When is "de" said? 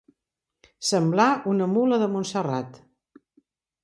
2.05-2.07